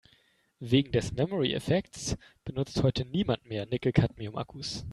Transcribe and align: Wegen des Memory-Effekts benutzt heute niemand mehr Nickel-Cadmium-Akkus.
Wegen 0.59 0.91
des 0.93 1.11
Memory-Effekts 1.13 2.17
benutzt 2.43 2.81
heute 2.81 3.05
niemand 3.05 3.45
mehr 3.45 3.67
Nickel-Cadmium-Akkus. 3.67 4.79